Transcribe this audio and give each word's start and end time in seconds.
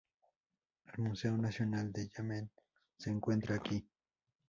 El 0.91 1.03
Museo 1.03 1.37
nacional 1.37 1.91
de 1.93 2.07
Yemen 2.09 2.49
se 2.97 3.11
encuentra 3.11 3.57
aquí. 3.57 3.87